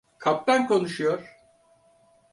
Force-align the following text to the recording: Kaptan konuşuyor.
Kaptan 0.19 0.67
konuşuyor. 0.67 1.37